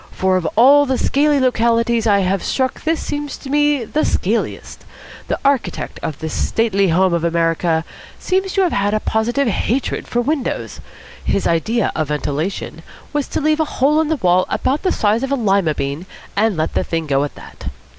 [0.09, 4.83] For of all the scaly localities I have struck this seems to me the scaliest.
[5.27, 7.85] The architect of this Stately Home of America
[8.17, 10.79] seems to have had a positive hatred for windows.
[11.23, 12.81] His idea of ventilation
[13.13, 16.07] was to leave a hole in the wall about the size of a lima bean
[16.35, 17.65] and let the thing go at that.